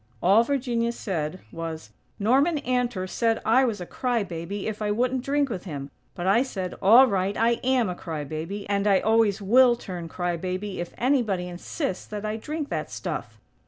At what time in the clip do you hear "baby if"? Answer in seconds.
4.23-4.81, 10.37-10.91